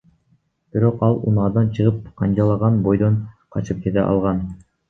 [0.77, 3.23] Бирок ал унаадан чыгып, канжалаган бойдон
[3.57, 4.45] качып кете алган.